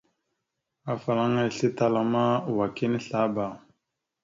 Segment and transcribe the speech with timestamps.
[0.93, 2.23] Afalaŋa islétala ma
[2.57, 3.45] wa kini azlaba.